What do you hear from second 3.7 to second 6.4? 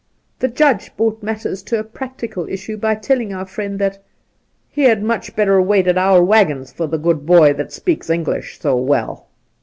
that he' had much better wait at our